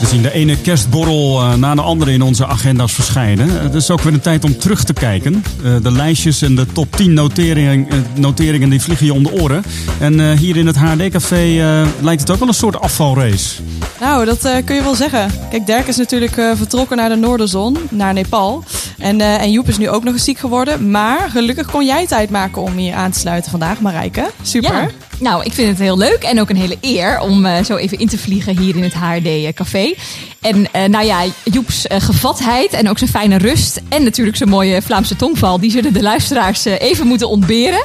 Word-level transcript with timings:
We 0.00 0.06
zien 0.06 0.22
de 0.22 0.32
ene 0.32 0.56
kerstborrel 0.56 1.40
eh, 1.40 1.54
na 1.54 1.74
de 1.74 1.80
andere 1.80 2.12
in 2.12 2.22
onze 2.22 2.46
agenda's 2.46 2.92
verschijnen. 2.92 3.62
Het 3.62 3.74
is 3.74 3.90
ook 3.90 4.00
weer 4.00 4.12
een 4.12 4.20
tijd 4.20 4.44
om 4.44 4.58
terug 4.58 4.84
te 4.84 4.92
kijken. 4.92 5.44
Eh, 5.64 5.74
de 5.82 5.92
lijstjes 5.92 6.42
en 6.42 6.54
de 6.54 6.66
top 6.66 6.96
10 6.96 7.12
noteringen, 7.14 7.88
eh, 7.88 7.98
noteringen 8.14 8.68
die 8.70 8.80
vliegen 8.80 9.06
je 9.06 9.12
om 9.14 9.22
de 9.22 9.32
oren. 9.32 9.64
En 9.98 10.20
eh, 10.20 10.38
hier 10.38 10.56
in 10.56 10.66
het 10.66 10.76
HD-café 10.76 11.60
eh, 11.60 11.86
lijkt 12.00 12.20
het 12.20 12.30
ook 12.30 12.38
wel 12.38 12.48
een 12.48 12.54
soort 12.54 12.80
afvalrace. 12.80 13.54
Nou, 14.00 14.24
dat 14.24 14.44
eh, 14.44 14.64
kun 14.64 14.74
je 14.74 14.82
wel 14.82 14.94
zeggen. 14.94 15.30
Kijk, 15.50 15.66
Dirk 15.66 15.86
is 15.86 15.96
natuurlijk 15.96 16.36
eh, 16.36 16.50
vertrokken 16.54 16.96
naar 16.96 17.08
de 17.08 17.16
Noorderzon, 17.16 17.76
naar 17.90 18.12
Nepal. 18.12 18.64
En, 18.98 19.20
eh, 19.20 19.42
en 19.42 19.50
Joep 19.50 19.68
is 19.68 19.78
nu 19.78 19.88
ook 19.88 20.04
nog 20.04 20.12
eens 20.14 20.24
ziek 20.24 20.38
geworden. 20.38 20.90
Maar 20.90 21.30
gelukkig 21.30 21.70
kon 21.70 21.84
jij 21.84 22.06
tijd 22.06 22.30
maken 22.30 22.62
om 22.62 22.72
hier 22.76 22.94
aan 22.94 23.10
te 23.10 23.18
sluiten 23.18 23.50
vandaag, 23.50 23.80
Marijke. 23.80 24.30
Super. 24.42 24.74
Ja. 24.74 24.88
Nou, 25.18 25.44
ik 25.44 25.52
vind 25.52 25.68
het 25.68 25.78
heel 25.78 25.98
leuk 25.98 26.22
en 26.22 26.40
ook 26.40 26.50
een 26.50 26.56
hele 26.56 26.76
eer 26.80 27.20
om 27.20 27.46
eh, 27.46 27.64
zo 27.64 27.76
even 27.76 27.98
in 27.98 28.08
te 28.08 28.18
vliegen 28.18 28.58
hier 28.58 28.76
in 28.76 28.82
het 28.82 28.94
HRD-café. 28.94 29.94
En 30.40 30.72
eh, 30.72 30.84
nou 30.84 31.04
ja, 31.04 31.24
Joeps 31.44 31.86
eh, 31.86 32.00
gevatheid 32.00 32.72
en 32.72 32.88
ook 32.88 32.98
zijn 32.98 33.10
fijne 33.10 33.38
rust 33.38 33.80
en 33.88 34.04
natuurlijk 34.04 34.36
zijn 34.36 34.48
mooie 34.48 34.82
Vlaamse 34.82 35.16
tongval, 35.16 35.60
die 35.60 35.70
zullen 35.70 35.92
de 35.92 36.02
luisteraars 36.02 36.66
eh, 36.66 36.80
even 36.80 37.06
moeten 37.06 37.28
ontberen. 37.28 37.82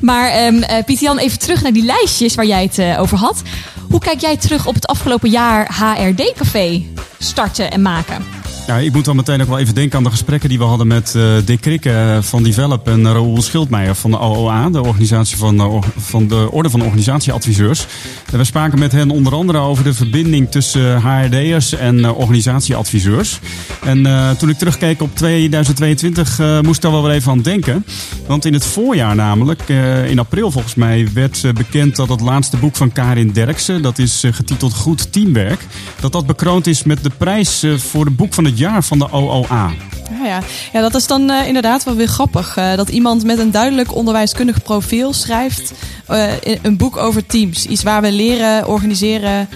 Maar 0.00 0.28
ehm 0.28 0.62
eh, 0.62 0.84
Pieter-Jan, 0.84 1.18
even 1.18 1.38
terug 1.38 1.62
naar 1.62 1.72
die 1.72 1.84
lijstjes 1.84 2.34
waar 2.34 2.46
jij 2.46 2.62
het 2.62 2.78
eh, 2.78 3.00
over 3.00 3.18
had. 3.18 3.42
Hoe 3.90 4.00
kijk 4.00 4.20
jij 4.20 4.36
terug 4.36 4.66
op 4.66 4.74
het 4.74 4.86
afgelopen 4.86 5.30
jaar 5.30 5.74
HRD-café 5.74 6.82
starten 7.18 7.70
en 7.70 7.82
maken? 7.82 8.43
Ja, 8.66 8.78
ik 8.78 8.92
moet 8.92 9.04
dan 9.04 9.16
meteen 9.16 9.42
ook 9.42 9.48
wel 9.48 9.58
even 9.58 9.74
denken 9.74 9.98
aan 9.98 10.04
de 10.04 10.10
gesprekken 10.10 10.48
die 10.48 10.58
we 10.58 10.64
hadden 10.64 10.86
met 10.86 11.14
eh, 11.14 11.36
Dick 11.44 11.60
Krikke 11.60 11.90
eh, 11.90 12.22
van 12.22 12.42
Develop 12.42 12.88
en 12.88 13.04
Raoul 13.04 13.42
Schildmeijer 13.42 13.94
van 13.94 14.10
de 14.10 14.18
OOA, 14.18 14.70
de 14.70 14.82
organisatie 14.82 15.36
van, 15.36 15.84
van 15.96 16.28
de 16.28 16.48
Orde 16.50 16.70
van 16.70 16.82
Organisatieadviseurs. 16.82 17.86
We 18.30 18.44
spraken 18.44 18.78
met 18.78 18.92
hen 18.92 19.10
onder 19.10 19.34
andere 19.34 19.58
over 19.58 19.84
de 19.84 19.94
verbinding 19.94 20.50
tussen 20.50 21.00
HRD'ers 21.00 21.74
en 21.74 22.04
eh, 22.04 22.18
organisatieadviseurs. 22.18 23.38
En 23.84 24.06
eh, 24.06 24.30
toen 24.30 24.48
ik 24.48 24.58
terugkeek 24.58 25.02
op 25.02 25.16
2022 25.16 26.38
eh, 26.38 26.60
moest 26.60 26.76
ik 26.76 26.82
daar 26.82 26.92
wel 26.92 27.02
weer 27.02 27.12
even 27.12 27.32
aan 27.32 27.42
denken. 27.42 27.84
Want 28.26 28.44
in 28.44 28.52
het 28.52 28.64
voorjaar 28.66 29.14
namelijk, 29.14 29.62
eh, 29.66 30.10
in 30.10 30.18
april 30.18 30.50
volgens 30.50 30.74
mij, 30.74 31.08
werd 31.14 31.44
eh, 31.44 31.52
bekend 31.52 31.96
dat 31.96 32.08
het 32.08 32.20
laatste 32.20 32.56
boek 32.56 32.76
van 32.76 32.92
Karin 32.92 33.30
Derksen, 33.32 33.82
dat 33.82 33.98
is 33.98 34.24
eh, 34.24 34.32
getiteld 34.32 34.74
Goed 34.74 35.12
Teamwerk, 35.12 35.66
dat 36.00 36.12
dat 36.12 36.26
bekroond 36.26 36.66
is 36.66 36.82
met 36.82 37.02
de 37.02 37.10
prijs 37.16 37.62
eh, 37.62 37.74
voor 37.76 38.04
het 38.04 38.16
boek 38.16 38.34
van 38.34 38.44
het 38.44 38.53
jaar 38.58 38.84
van 38.84 38.98
de 38.98 39.10
OOA. 39.10 39.72
Ja, 40.10 40.26
ja. 40.26 40.40
ja, 40.72 40.80
dat 40.80 40.94
is 40.94 41.06
dan 41.06 41.30
eh, 41.30 41.46
inderdaad 41.46 41.84
wel 41.84 41.94
weer 41.94 42.06
grappig. 42.08 42.56
eh, 42.56 42.74
dat 42.74 42.88
iemand 42.88 43.24
met 43.24 43.38
een 43.38 43.50
duidelijk 43.50 43.94
onderwijskundig 43.94 44.62
profiel 44.62 45.12
schrijft 45.12 45.72
eh, 46.06 46.32
een 46.62 46.76
boek 46.76 46.96
over 46.96 47.26
teams. 47.26 47.66
Iets 47.66 47.82
waar 47.82 48.02
we 48.02 48.12
leren, 48.12 48.68
organiseren, 48.68 49.48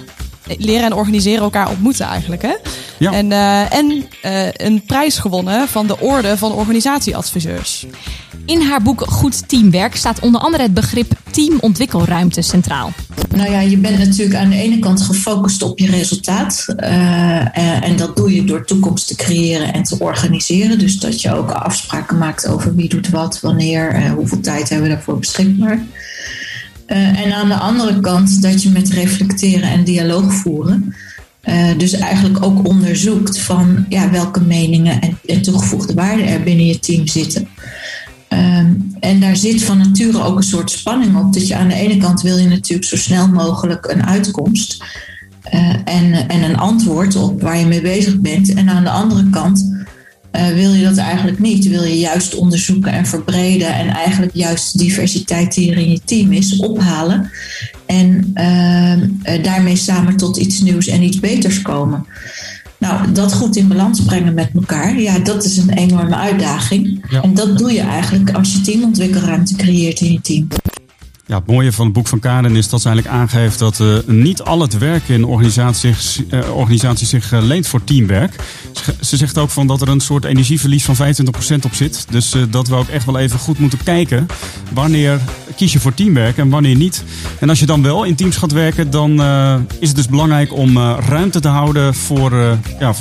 leren 0.58 0.84
en 0.84 0.92
organiseren 0.92 1.42
elkaar 1.42 1.68
ontmoeten 1.68 2.06
eigenlijk. 2.06 2.42
Hè? 2.42 2.54
Ja. 2.98 3.12
En, 3.12 3.32
eh, 3.32 3.74
en 3.74 4.04
eh, 4.22 4.48
een 4.52 4.82
prijs 4.86 5.18
gewonnen 5.18 5.68
van 5.68 5.86
de 5.86 6.00
Orde 6.00 6.36
van 6.36 6.52
Organisatieadviseurs. 6.52 7.86
In 8.44 8.60
haar 8.60 8.82
boek 8.82 9.00
Goed 9.06 9.48
Teamwerk 9.48 9.96
staat 9.96 10.20
onder 10.20 10.40
andere 10.40 10.62
het 10.62 10.74
begrip 10.74 11.12
teamontwikkelruimte 11.30 12.42
centraal. 12.42 12.92
Nou 13.36 13.50
ja, 13.50 13.60
je 13.60 13.76
bent 13.78 13.98
natuurlijk 13.98 14.38
aan 14.38 14.48
de 14.48 14.56
ene 14.56 14.78
kant 14.78 15.02
gefocust 15.02 15.62
op 15.62 15.78
je 15.78 15.90
resultaat. 15.90 16.64
eh, 16.76 17.40
eh, 17.40 17.84
en 17.88 17.96
dat 17.96 18.16
doe 18.16 18.34
je 18.34 18.44
door 18.44 18.64
toekomst 18.64 19.06
te 19.06 19.14
creëren 19.16 19.72
en 19.72 19.82
te 19.82 19.98
organiseren. 19.98 20.78
Dus 20.78 20.98
dat 20.98 21.22
je 21.22 21.34
ook 21.34 21.50
afspraken 21.50 22.18
maakt 22.18 22.48
over 22.48 22.74
wie 22.74 22.88
doet 22.88 23.08
wat, 23.10 23.40
wanneer, 23.40 23.90
eh, 23.90 24.10
hoeveel 24.12 24.40
tijd 24.40 24.68
hebben 24.68 24.88
we 24.88 24.94
daarvoor 24.94 25.18
beschikbaar. 25.18 25.84
Eh, 26.86 27.20
en 27.20 27.32
aan 27.32 27.48
de 27.48 27.54
andere 27.54 28.00
kant 28.00 28.42
dat 28.42 28.62
je 28.62 28.70
met 28.70 28.88
reflecteren 28.90 29.70
en 29.70 29.84
dialoog 29.84 30.32
voeren. 30.32 30.94
Eh, 31.48 31.78
dus 31.78 31.92
eigenlijk 31.92 32.44
ook 32.44 32.68
onderzoekt 32.68 33.38
van 33.38 33.84
ja, 33.88 34.10
welke 34.10 34.40
meningen 34.40 35.00
en, 35.24 35.42
toegevoegde 35.42 35.94
waarden 35.94 36.26
er 36.26 36.42
binnen 36.42 36.66
je 36.66 36.78
team 36.78 37.06
zitten. 37.06 37.48
Ehm, 38.28 38.72
en 39.00 39.20
daar 39.20 39.36
zit 39.36 39.62
van 39.62 39.78
nature 39.78 40.22
ook 40.22 40.36
een 40.36 40.42
soort 40.42 40.70
spanning 40.70 41.16
op. 41.16 41.32
Dat 41.32 41.48
je 41.48 41.56
aan 41.56 41.68
de 41.68 41.74
ene 41.74 41.96
kant 41.96 42.22
wil 42.22 42.36
je 42.36 42.48
natuurlijk 42.48 42.88
zo 42.88 42.96
snel 42.96 43.28
mogelijk 43.28 43.86
een 43.86 44.06
uitkomst 44.06 44.84
eh, 45.42 45.74
en, 45.84 46.28
en 46.28 46.42
een 46.42 46.56
antwoord 46.56 47.16
op 47.16 47.42
waar 47.42 47.58
je 47.58 47.66
mee 47.66 47.82
bezig 47.82 48.20
bent. 48.20 48.54
En 48.54 48.68
aan 48.68 48.84
de 48.84 48.90
andere 48.90 49.30
kant 49.30 49.77
eh, 50.38 50.54
wil 50.54 50.72
je 50.72 50.84
dat 50.84 50.96
eigenlijk 50.96 51.38
niet. 51.38 51.68
Wil 51.68 51.84
je 51.84 51.98
juist 51.98 52.34
onderzoeken 52.34 52.92
en 52.92 53.06
verbreden 53.06 53.74
en 53.74 53.88
eigenlijk 53.88 54.34
juist 54.34 54.72
de 54.72 54.78
diversiteit 54.78 55.54
die 55.54 55.70
er 55.70 55.76
in 55.76 55.90
je 55.90 56.00
team 56.04 56.32
is 56.32 56.56
ophalen. 56.56 57.30
En 57.86 58.30
ehm, 58.34 59.08
eh, 59.22 59.42
daarmee 59.42 59.76
samen 59.76 60.16
tot 60.16 60.36
iets 60.36 60.60
nieuws 60.60 60.86
en 60.86 61.02
iets 61.02 61.20
beters 61.20 61.62
komen. 61.62 62.06
Nou, 62.78 63.12
dat 63.12 63.32
goed 63.32 63.56
in 63.56 63.68
balans 63.68 64.02
brengen 64.02 64.34
met 64.34 64.50
elkaar, 64.54 65.00
ja, 65.00 65.18
dat 65.18 65.44
is 65.44 65.56
een 65.56 65.70
enorme 65.70 66.16
uitdaging. 66.16 67.04
Ja. 67.10 67.22
En 67.22 67.34
dat 67.34 67.58
doe 67.58 67.72
je 67.72 67.80
eigenlijk 67.80 68.30
als 68.30 68.52
je 68.52 68.60
teamontwikkelruimte 68.60 69.56
creëert 69.56 70.00
in 70.00 70.12
je 70.12 70.20
team. 70.20 70.46
Ja, 71.28 71.36
het 71.36 71.46
mooie 71.46 71.72
van 71.72 71.84
het 71.84 71.94
boek 71.94 72.08
van 72.08 72.18
Karen 72.18 72.56
is 72.56 72.68
dat 72.68 72.80
ze 72.80 72.88
eigenlijk 72.88 73.16
aangeeft 73.16 73.58
dat 73.58 73.80
eh, 73.80 73.86
niet 74.06 74.42
al 74.42 74.60
het 74.60 74.78
werk 74.78 75.08
in 75.08 75.24
organisaties, 75.24 76.22
eh, 76.30 76.56
organisaties 76.56 77.08
zich 77.08 77.32
eh, 77.32 77.42
leent 77.42 77.66
voor 77.66 77.84
teamwerk. 77.84 78.34
Ze, 78.72 78.94
ze 79.00 79.16
zegt 79.16 79.38
ook 79.38 79.50
van 79.50 79.66
dat 79.66 79.80
er 79.80 79.88
een 79.88 80.00
soort 80.00 80.24
energieverlies 80.24 80.84
van 80.84 80.96
25% 80.96 81.64
op 81.64 81.74
zit. 81.74 82.06
Dus 82.10 82.34
dat 82.50 82.68
we 82.68 82.74
ook 82.74 82.88
echt 82.88 83.04
wel 83.04 83.18
even 83.18 83.38
goed 83.38 83.58
moeten 83.58 83.82
kijken 83.84 84.26
wanneer 84.72 85.20
kies 85.56 85.72
je 85.72 85.80
voor 85.80 85.94
teamwerk 85.94 86.36
en 86.36 86.48
wanneer 86.48 86.76
niet. 86.76 87.04
En 87.40 87.48
als 87.48 87.60
je 87.60 87.66
dan 87.66 87.82
wel 87.82 88.04
in 88.04 88.14
teams 88.14 88.36
gaat 88.36 88.52
werken, 88.52 88.90
dan 88.90 89.22
is 89.80 89.88
het 89.88 89.96
dus 89.96 90.08
belangrijk 90.08 90.52
om 90.52 90.78
ruimte 90.78 91.40
te 91.40 91.48
houden 91.48 91.94
voor 91.94 92.58
ja, 92.78 92.94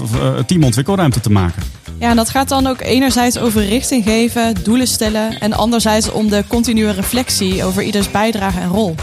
teamontwikkelruimte 0.45 1.19
te 1.19 1.31
maken. 1.31 1.63
Ja, 1.99 2.09
en 2.09 2.15
dat 2.15 2.29
gaat 2.29 2.49
dan 2.49 2.67
ook 2.67 2.81
enerzijds 2.81 3.37
over 3.37 3.65
richting 3.65 4.03
geven, 4.03 4.53
doelen 4.63 4.87
stellen. 4.87 5.39
En 5.39 5.53
anderzijds 5.53 6.11
om 6.11 6.29
de 6.29 6.43
continue 6.47 6.91
reflectie 6.91 7.63
over 7.63 7.83
ieders 7.83 8.09
bijdrage 8.19 8.59
en 8.59 8.69
rol. 8.69 8.95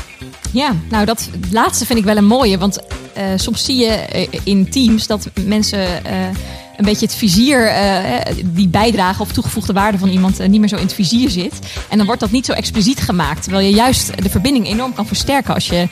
Ja, 0.52 0.76
nou 0.90 1.04
dat 1.04 1.28
laatste 1.50 1.86
vind 1.86 1.98
ik 1.98 2.04
wel 2.04 2.16
een 2.16 2.26
mooie. 2.26 2.58
Want 2.58 2.78
eh, 3.12 3.24
soms 3.36 3.64
zie 3.64 3.76
je 3.76 3.88
eh, 3.88 4.28
in 4.44 4.68
teams 4.70 5.06
dat 5.06 5.28
mensen 5.44 6.04
eh, 6.04 6.28
een 6.76 6.84
beetje 6.84 7.06
het 7.06 7.14
vizier, 7.14 7.66
eh, 7.68 8.34
die 8.44 8.68
bijdrage 8.68 9.22
of 9.22 9.32
toegevoegde 9.32 9.72
waarde 9.72 9.98
van 9.98 10.08
iemand 10.08 10.40
eh, 10.40 10.48
niet 10.48 10.60
meer 10.60 10.68
zo 10.68 10.76
in 10.76 10.82
het 10.82 10.94
vizier 10.94 11.30
zit. 11.30 11.52
En 11.88 11.96
dan 11.96 12.06
wordt 12.06 12.20
dat 12.20 12.30
niet 12.30 12.46
zo 12.46 12.52
expliciet 12.52 13.00
gemaakt. 13.00 13.42
Terwijl 13.42 13.66
je 13.66 13.74
juist 13.74 14.22
de 14.22 14.30
verbinding 14.30 14.66
enorm 14.66 14.94
kan 14.94 15.06
versterken 15.06 15.54
als 15.54 15.66
je 15.68 15.88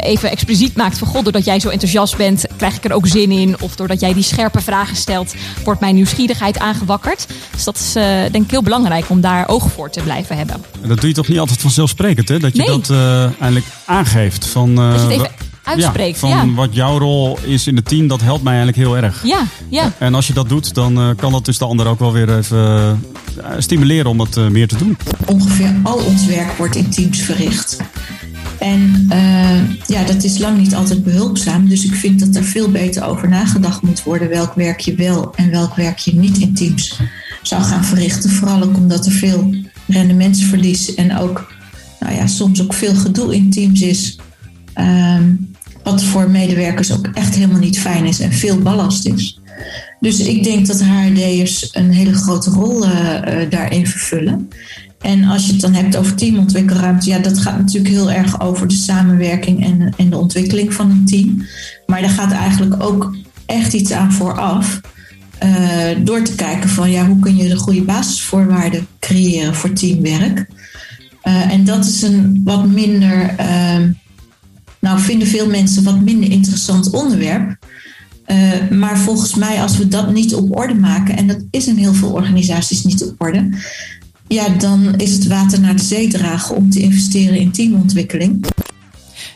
even 0.00 0.30
expliciet 0.30 0.76
maakt 0.76 0.98
van 0.98 1.08
god, 1.08 1.22
doordat 1.22 1.44
jij 1.44 1.60
zo 1.60 1.68
enthousiast 1.68 2.16
bent, 2.16 2.44
krijg 2.56 2.76
ik 2.76 2.84
er 2.84 2.92
ook 2.92 3.06
zin 3.06 3.30
in. 3.30 3.56
Of 3.60 3.76
doordat 3.76 4.00
jij 4.00 4.14
die 4.14 4.22
scherpe 4.22 4.60
vragen 4.60 4.96
stelt, 4.96 5.34
wordt 5.64 5.80
mijn 5.80 5.94
nieuwsgierigheid 5.94 6.58
aangewakkerd. 6.58 7.26
Dus 7.50 7.64
dat 7.64 7.76
is 7.78 7.94
eh, 7.94 8.04
denk 8.04 8.44
ik 8.44 8.50
heel 8.50 8.62
belangrijk 8.62 9.10
om 9.10 9.20
daar 9.20 9.48
oog 9.48 9.70
voor 9.72 9.90
te 9.90 10.00
blijven 10.00 10.36
hebben. 10.36 10.56
En 10.82 10.88
dat 10.88 10.98
doe 11.00 11.08
je 11.08 11.14
toch 11.14 11.28
niet 11.28 11.38
altijd 11.38 11.60
vanzelfsprekend, 11.60 12.28
hè? 12.28 12.38
Dat 12.38 12.56
je 12.56 12.62
Nee. 12.62 12.70
dat 12.80 12.90
eh, 12.90 13.22
eigenlijk 13.24 13.64
aangeeft. 13.84 14.46
Van, 14.46 14.74
Dat 14.74 14.84
je 14.94 15.00
het 15.00 15.10
even 15.10 15.22
wa- 15.22 15.30
uitspreekt. 15.62 16.20
Ja, 16.20 16.28
Ja, 16.28 16.38
van 16.38 16.54
wat 16.54 16.74
jouw 16.74 16.98
rol 16.98 17.38
is 17.42 17.66
in 17.66 17.76
het 17.76 17.88
team, 17.88 18.08
dat 18.08 18.20
helpt 18.20 18.42
mij 18.42 18.54
eigenlijk 18.54 18.82
heel 18.88 18.96
erg. 18.96 19.24
ja, 19.24 19.42
ja. 19.68 19.92
En 19.98 20.14
als 20.14 20.26
je 20.26 20.32
dat 20.32 20.48
doet, 20.48 20.74
dan 20.74 20.98
eh, 20.98 21.08
kan 21.16 21.32
dat 21.32 21.44
dus 21.44 21.58
de 21.58 21.64
ander 21.64 21.86
ook 21.86 21.98
wel 21.98 22.12
weer 22.12 22.36
even 22.38 23.00
eh, 23.36 23.50
stimuleren 23.58 24.10
om 24.10 24.20
het 24.20 24.36
eh, 24.36 24.48
meer 24.48 24.68
te 24.68 24.76
doen. 24.76 24.96
ongeveer 25.26 25.74
al 25.82 25.98
ons 25.98 26.26
werk 26.26 26.56
wordt 26.56 26.76
in 26.76 26.90
teams 26.90 27.20
verricht. 27.20 27.76
En 28.58 29.06
eh, 29.08 29.86
ja, 29.86 30.04
dat 30.04 30.24
is 30.24 30.38
lang 30.38 30.58
niet 30.58 30.74
altijd 30.74 31.04
behulpzaam. 31.04 31.68
Dus 31.68 31.84
ik 31.84 31.94
vind 31.94 32.20
dat 32.20 32.34
er 32.36 32.44
veel 32.44 32.70
beter 32.70 33.04
over 33.04 33.28
nagedacht 33.28 33.82
moet 33.82 34.02
worden 34.02 34.28
welk 34.28 34.54
werk 34.54 34.80
je 34.80 34.94
wel 34.94 35.34
en 35.34 35.50
welk 35.50 35.74
werk 35.74 35.98
je 35.98 36.14
niet 36.14 36.38
in 36.38 36.54
teams 36.54 37.00
zou 37.42 37.62
gaan 37.62 37.84
verrichten. 37.84 38.30
Vooral 38.30 38.62
ook 38.62 38.76
omdat 38.76 39.06
er 39.06 39.12
veel 39.12 39.54
rendementsverlies 39.86 40.94
en 40.94 41.18
ook 41.18 41.52
nou 42.00 42.14
ja, 42.14 42.26
soms 42.26 42.62
ook 42.62 42.74
veel 42.74 42.94
gedoe 42.94 43.34
in 43.34 43.50
teams 43.50 43.80
is. 43.80 44.18
Ehm, 44.74 45.34
wat 45.82 46.02
voor 46.02 46.30
medewerkers 46.30 46.92
ook 46.92 47.06
echt 47.06 47.34
helemaal 47.34 47.60
niet 47.60 47.80
fijn 47.80 48.04
is 48.04 48.20
en 48.20 48.32
veel 48.32 48.58
ballast 48.58 49.06
is. 49.06 49.40
Dus 50.00 50.18
ik 50.20 50.44
denk 50.44 50.66
dat 50.66 50.82
HRD'ers 50.82 51.68
een 51.72 51.90
hele 51.90 52.14
grote 52.14 52.50
rol 52.50 52.84
eh, 52.84 53.42
eh, 53.42 53.50
daarin 53.50 53.86
vervullen. 53.86 54.48
En 55.00 55.24
als 55.24 55.46
je 55.46 55.52
het 55.52 55.60
dan 55.60 55.72
hebt 55.72 55.96
over 55.96 56.14
teamontwikkelruimte, 56.14 57.08
ja, 57.08 57.18
dat 57.18 57.38
gaat 57.38 57.58
natuurlijk 57.58 57.94
heel 57.94 58.10
erg 58.10 58.40
over 58.40 58.68
de 58.68 58.74
samenwerking 58.74 59.64
en, 59.64 59.94
en 59.96 60.10
de 60.10 60.16
ontwikkeling 60.16 60.74
van 60.74 60.90
een 60.90 61.04
team. 61.04 61.46
Maar 61.86 62.00
daar 62.00 62.10
gaat 62.10 62.32
eigenlijk 62.32 62.82
ook 62.82 63.16
echt 63.46 63.72
iets 63.72 63.92
aan 63.92 64.12
vooraf. 64.12 64.80
eh, 65.38 65.50
door 66.04 66.22
te 66.22 66.34
kijken 66.34 66.68
van 66.68 66.90
ja, 66.90 67.06
hoe 67.06 67.18
kun 67.18 67.36
je 67.36 67.48
de 67.48 67.56
goede 67.56 67.82
basisvoorwaarden 67.82 68.86
creëren 69.00 69.54
voor 69.54 69.72
teamwerk. 69.72 70.46
En 71.22 71.64
dat 71.64 71.84
is 71.84 72.02
een 72.02 72.40
wat 72.44 72.66
minder 72.66 73.34
ehm, 73.36 73.90
Nou, 74.82 75.00
vinden 75.00 75.28
veel 75.28 75.46
mensen 75.46 75.84
wat 75.84 76.00
minder 76.00 76.30
interessant 76.30 76.90
onderwerp. 76.90 77.56
Uh, 78.26 78.70
maar 78.70 78.98
volgens 78.98 79.34
mij, 79.34 79.62
als 79.62 79.76
we 79.76 79.88
dat 79.88 80.12
niet 80.12 80.34
op 80.34 80.56
orde 80.56 80.74
maken, 80.74 81.16
en 81.16 81.26
dat 81.26 81.44
is 81.50 81.66
in 81.66 81.76
heel 81.76 81.94
veel 81.94 82.12
organisaties 82.12 82.84
niet 82.84 83.04
op 83.04 83.14
orde, 83.18 83.48
ja, 84.28 84.48
dan 84.48 84.94
is 84.96 85.12
het 85.12 85.26
water 85.26 85.60
naar 85.60 85.76
de 85.76 85.82
zee 85.82 86.08
dragen 86.08 86.56
om 86.56 86.70
te 86.70 86.80
investeren 86.80 87.38
in 87.38 87.52
teamontwikkeling. 87.52 88.46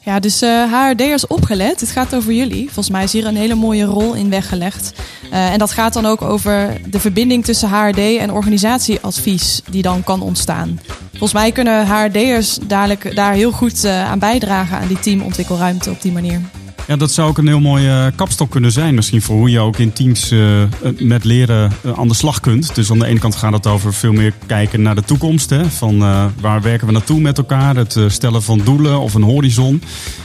Ja, 0.07 0.21
dus 0.21 0.41
HRD'ers 0.41 1.27
opgelet. 1.27 1.81
Het 1.81 1.91
gaat 1.91 2.15
over 2.15 2.33
jullie. 2.33 2.65
Volgens 2.65 2.91
mij 2.91 3.05
is 3.05 3.13
hier 3.13 3.27
een 3.27 3.37
hele 3.37 3.55
mooie 3.55 3.85
rol 3.85 4.15
in 4.15 4.31
weggelegd. 4.31 4.93
Uh, 5.33 5.53
en 5.53 5.59
dat 5.59 5.73
gaat 5.73 5.93
dan 5.93 6.07
ook 6.07 6.23
over 6.23 6.81
de 6.87 7.01
verbinding 7.01 7.45
tussen 7.45 7.69
HRD 7.69 7.99
en 7.99 8.33
organisatieadvies 8.33 9.63
die 9.71 9.83
dan 9.83 10.05
kan 10.05 10.21
ontstaan. 10.21 10.81
Volgens 11.11 11.33
mij 11.33 11.53
kunnen 11.53 11.87
HRD'ers 11.87 12.59
dadelijk 12.67 13.17
daar 13.17 13.33
heel 13.33 13.53
goed 13.53 13.85
uh, 13.85 14.11
aan 14.11 14.19
bijdragen 14.19 14.79
aan 14.79 14.89
die 14.89 14.99
teamontwikkelruimte 14.99 15.91
op 15.91 16.03
die 16.03 16.13
manier. 16.13 16.41
Ja, 16.87 16.97
dat 16.97 17.13
zou 17.13 17.29
ook 17.29 17.39
een 17.39 17.47
heel 17.47 17.61
mooie 17.61 18.13
kapstok 18.17 18.51
kunnen 18.51 18.73
zijn. 18.73 18.95
Misschien 18.95 19.23
voor 19.23 19.37
hoe 19.37 19.51
je 19.51 19.61
ook 19.61 19.79
in 19.79 19.93
teams 19.93 20.33
uh, 20.33 20.63
met 20.99 21.25
leren 21.25 21.73
aan 21.97 22.09
de 22.09 22.15
slag 22.15 22.41
kunt. 22.41 22.75
Dus 22.75 22.91
aan 22.91 22.99
de 22.99 23.07
ene 23.07 23.19
kant 23.19 23.37
gaat 23.37 23.53
het 23.53 23.67
over 23.67 23.95
veel 23.95 24.13
meer 24.13 24.33
kijken 24.47 24.83
naar 24.83 24.95
de 24.95 25.03
toekomst. 25.03 25.51
Hè? 25.51 25.71
Van 25.71 25.99
waar 26.41 26.63
werken 26.63 26.87
we 26.87 26.93
naartoe 26.93 27.21
met 27.21 27.39
elkaar? 27.39 27.77
Het 27.77 27.99
stellen 28.07 28.43
van 28.43 28.61
doelen 28.65 29.01
of 29.01 29.15
een 29.15 29.23
horizon. 29.23 29.83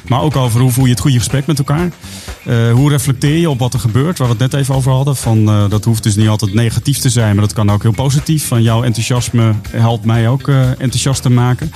Maar 0.07 0.21
ook 0.21 0.35
over 0.35 0.61
hoe 0.61 0.71
voer 0.71 0.83
je 0.83 0.91
het 0.91 0.99
goede 0.99 1.17
gesprek 1.17 1.45
met 1.45 1.57
elkaar. 1.57 1.91
hoe 2.71 2.89
reflecteer 2.89 3.37
je 3.37 3.49
op 3.49 3.59
wat 3.59 3.73
er 3.73 3.79
gebeurt? 3.79 4.17
Waar 4.17 4.27
we 4.27 4.33
het 4.33 4.51
net 4.51 4.61
even 4.61 4.75
over 4.75 4.91
hadden. 4.91 5.15
Van, 5.15 5.45
dat 5.69 5.85
hoeft 5.85 6.03
dus 6.03 6.15
niet 6.15 6.27
altijd 6.27 6.53
negatief 6.53 6.97
te 6.97 7.09
zijn. 7.09 7.35
Maar 7.35 7.45
dat 7.45 7.53
kan 7.53 7.71
ook 7.71 7.81
heel 7.81 7.91
positief. 7.91 8.47
Van 8.47 8.61
jouw 8.61 8.83
enthousiasme 8.83 9.53
helpt 9.69 10.05
mij 10.05 10.29
ook 10.29 10.47
enthousiast 10.77 11.21
te 11.21 11.29
maken. 11.29 11.71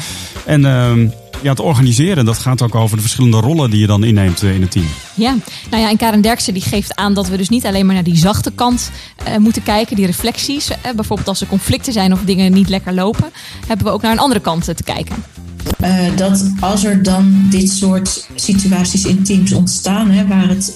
En 0.46 0.66
ehm, 0.66 1.08
ja, 1.42 1.50
het 1.50 1.60
organiseren, 1.60 2.26
dat 2.26 2.38
gaat 2.38 2.62
ook 2.62 2.76
over 2.76 2.96
de 2.96 3.02
verschillende 3.02 3.40
rollen 3.40 3.70
die 3.70 3.80
je 3.80 3.88
dan 3.88 4.04
inneemt 4.04 4.42
in 4.42 4.62
het 4.62 4.72
team. 4.72 4.86
Ja, 5.14 5.36
nou 5.70 5.84
ja, 5.84 5.90
en 5.90 5.98
Karen 5.98 6.22
Derksen 6.22 6.54
die 6.54 6.62
geeft 6.62 6.96
aan 6.96 7.14
dat 7.14 7.28
we 7.28 7.38
dus 7.38 7.50
niet 7.50 7.66
alleen 7.66 7.86
maar 7.86 7.96
naar 7.96 8.04
die 8.04 8.18
zachte 8.18 8.52
kant 8.56 8.92
uh, 9.28 9.38
moeten 9.38 9.64
kijken, 9.64 9.96
die 9.96 10.06
reflecties. 10.06 10.70
Uh, 10.70 10.76
bijvoorbeeld 10.96 11.28
als 11.28 11.42
er 11.42 11.48
conflicten 11.48 11.94
zijn 11.94 12.14
of 12.14 12.22
dingen 12.26 12.52
niet 12.52 12.70
lekker 12.70 12.94
lopen, 12.94 13.32
hebben 13.68 13.86
we 13.86 13.92
ook 13.92 14.02
naar 14.02 14.12
een 14.12 14.20
andere 14.20 14.40
kant 14.40 14.64
te 14.64 14.84
kijken. 14.84 15.16
Uh, 15.84 16.06
dat 16.16 16.52
als 16.60 16.84
er 16.84 17.04
dan 17.04 17.46
dit 17.50 17.70
soort 17.70 18.28
situaties 18.36 19.06
in 19.06 19.24
teams 19.24 19.54
ontstaan, 19.54 20.12
hè, 20.12 20.28
waar 20.28 20.48
het 20.48 20.76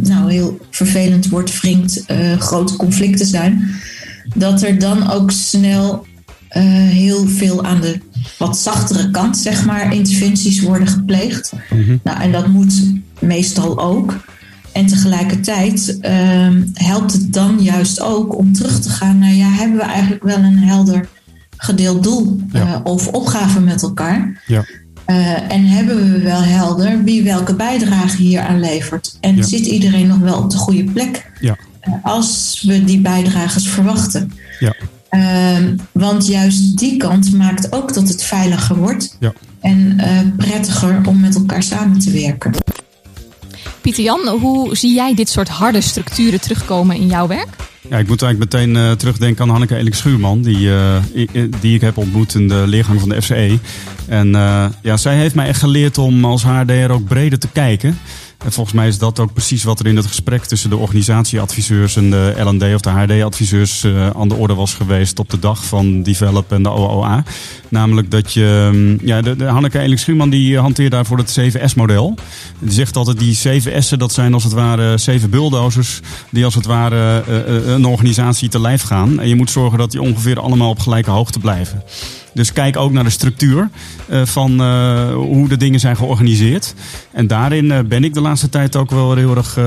nou, 0.00 0.32
heel 0.32 0.58
vervelend 0.70 1.28
wordt, 1.28 1.60
wringt, 1.60 2.04
grote 2.38 2.76
conflicten 2.76 3.26
zijn, 3.26 3.74
dat 4.34 4.62
er 4.62 4.78
dan 4.78 5.10
ook 5.10 5.30
snel 5.30 6.06
heel 6.60 7.28
veel 7.28 7.64
aan 7.64 7.80
de 7.80 8.00
wat 8.38 8.58
zachtere 8.58 9.10
kant, 9.10 9.36
zeg 9.36 9.64
maar, 9.64 9.94
interventies 9.94 10.60
worden 10.60 10.88
gepleegd. 10.88 11.52
Mm-hmm. 11.70 12.00
Nou, 12.02 12.20
en 12.20 12.32
dat 12.32 12.46
moet 12.46 12.82
meestal 13.18 13.80
ook. 13.80 14.16
En 14.72 14.86
tegelijkertijd 14.86 15.98
uh, 16.00 16.48
helpt 16.74 17.12
het 17.12 17.32
dan 17.32 17.62
juist 17.62 18.00
ook 18.00 18.38
om 18.38 18.52
terug 18.52 18.80
te 18.80 18.88
gaan 18.88 19.18
naar, 19.18 19.32
ja, 19.32 19.48
hebben 19.48 19.76
we 19.76 19.82
eigenlijk 19.82 20.22
wel 20.22 20.38
een 20.38 20.58
helder 20.58 21.08
gedeeld 21.56 22.02
doel 22.02 22.40
ja. 22.52 22.66
uh, 22.66 22.80
of 22.84 23.08
opgave 23.08 23.60
met 23.60 23.82
elkaar? 23.82 24.42
Ja. 24.46 24.64
Uh, 25.06 25.52
en 25.52 25.64
hebben 25.64 26.12
we 26.12 26.20
wel 26.20 26.42
helder 26.42 27.04
wie 27.04 27.22
welke 27.22 27.54
bijdrage 27.54 28.16
hier 28.16 28.40
aan 28.40 28.60
levert? 28.60 29.16
En 29.20 29.36
Ja. 29.36 29.42
zit 29.42 29.66
iedereen 29.66 30.06
nog 30.06 30.18
wel 30.18 30.38
op 30.38 30.50
de 30.50 30.56
goede 30.56 30.84
plek 30.84 31.30
Ja. 31.40 31.56
als 32.02 32.62
we 32.66 32.84
die 32.84 33.00
bijdragers 33.00 33.68
verwachten? 33.68 34.32
Ja. 34.58 34.74
Ehm, 35.14 35.76
want 35.92 36.26
juist 36.26 36.78
die 36.78 36.96
kant 36.96 37.32
maakt 37.32 37.72
ook 37.72 37.94
dat 37.94 38.08
het 38.08 38.22
veiliger 38.24 38.76
wordt 38.76 39.16
Ja. 39.20 39.32
en 39.60 39.94
eh, 39.98 40.18
prettiger 40.36 41.00
om 41.08 41.20
met 41.20 41.34
elkaar 41.34 41.62
samen 41.62 41.98
te 41.98 42.10
werken. 42.10 42.52
Pieter 43.80 44.04
Jan, 44.04 44.28
hoe 44.28 44.76
zie 44.76 44.94
jij 44.94 45.14
dit 45.14 45.28
soort 45.28 45.48
harde 45.48 45.80
structuren 45.80 46.40
terugkomen 46.40 46.96
in 46.96 47.06
jouw 47.06 47.26
werk? 47.26 47.48
Ja, 47.88 47.98
ik 47.98 48.08
moet 48.08 48.22
eigenlijk 48.22 48.52
meteen 48.52 48.76
eh, 48.76 48.90
terugdenken 48.92 49.42
aan 49.44 49.50
Hanneke 49.50 49.76
Elik 49.76 49.94
Schuurman, 49.94 50.42
die, 50.42 50.70
eh, 50.74 50.96
die 51.60 51.74
ik 51.74 51.80
heb 51.80 51.96
ontmoet 51.96 52.34
in 52.34 52.48
de 52.48 52.64
leergang 52.66 53.00
van 53.00 53.08
de 53.08 53.22
FCE. 53.22 53.58
En 54.08 54.34
eh, 54.34 54.66
ja, 54.82 54.96
zij 54.96 55.16
heeft 55.16 55.34
mij 55.34 55.46
echt 55.46 55.58
geleerd 55.60 55.98
om 55.98 56.24
als 56.24 56.44
HRDR 56.44 56.90
ook 56.90 57.04
breder 57.04 57.38
te 57.38 57.48
kijken. 57.52 57.98
En 58.44 58.52
volgens 58.52 58.74
mij 58.74 58.88
is 58.88 58.98
dat 58.98 59.18
ook 59.18 59.32
precies 59.32 59.64
wat 59.64 59.80
er 59.80 59.86
in 59.86 59.96
het 59.96 60.06
gesprek 60.06 60.44
tussen 60.44 60.70
de 60.70 60.76
organisatieadviseurs 60.76 61.96
en 61.96 62.10
de 62.10 62.34
LD 62.38 62.74
of 62.74 62.80
de 62.80 62.90
HRD-adviseurs 62.90 63.84
eh, 63.84 64.10
aan 64.10 64.28
de 64.28 64.34
orde 64.34 64.54
was 64.54 64.74
geweest 64.74 65.18
op 65.18 65.30
de 65.30 65.38
dag 65.38 65.64
van 65.64 66.02
Develop 66.02 66.52
en 66.52 66.62
de 66.62 66.70
OOA. 66.70 67.24
Namelijk 67.68 68.10
dat 68.10 68.32
je, 68.32 68.70
mm, 68.72 68.98
ja, 69.06 69.22
de, 69.22 69.44
Hanneke 69.44 69.78
Elik 69.78 69.98
Schuurman 69.98 70.30
die 70.30 70.58
hanteert 70.58 70.90
daarvoor 70.90 71.18
het 71.18 71.38
7S-model. 71.40 72.14
Die 72.58 72.72
zegt 72.72 72.96
altijd 72.96 73.18
die 73.18 73.34
7 73.34 73.82
S'en, 73.82 73.98
dat 73.98 74.12
zijn 74.12 74.34
als 74.34 74.44
het 74.44 74.52
ware 74.52 74.98
zeven 74.98 75.30
bulldozers 75.30 76.00
die 76.30 76.44
als 76.44 76.54
het 76.54 76.66
ware 76.66 77.22
eh, 77.26 77.38
eh, 77.38 77.66
een 77.66 77.86
organisatie 77.86 78.48
te 78.48 78.60
lijf 78.60 78.82
gaan. 78.82 79.20
En 79.20 79.28
je 79.28 79.34
moet 79.34 79.50
zorgen 79.50 79.78
dat 79.78 79.90
die 79.90 80.02
ongeveer 80.02 80.40
allemaal 80.40 80.70
op 80.70 80.78
gelijke 80.78 81.10
hoogte 81.10 81.38
blijven. 81.38 81.82
Dus 82.34 82.52
kijk 82.52 82.76
ook 82.76 82.92
naar 82.92 83.04
de 83.04 83.10
structuur 83.10 83.68
eh, 84.08 84.22
van 84.24 84.60
eh, 84.60 85.12
hoe 85.14 85.48
de 85.48 85.56
dingen 85.56 85.80
zijn 85.80 85.96
georganiseerd. 85.96 86.74
En 87.12 87.26
daarin 87.26 87.70
eh, 87.70 87.78
ben 87.80 88.04
ik 88.04 88.14
de 88.14 88.20
laatste 88.20 88.48
tijd 88.48 88.76
ook 88.76 88.90
wel 88.90 89.16
heel 89.16 89.36
erg 89.36 89.58